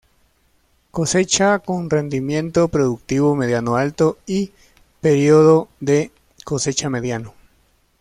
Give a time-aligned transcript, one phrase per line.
[0.89, 4.51] Cosecha con rendimiento productivo mediano-alto, y
[4.99, 6.09] periodo de
[6.43, 7.35] cosecha mediano.